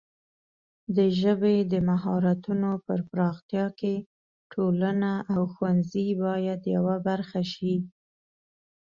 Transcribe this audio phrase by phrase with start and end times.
[0.95, 3.95] د ژبې د مهارتونو پر پراختیا کې
[4.53, 7.75] ټولنه او ښوونځي باید یوه برخه شي.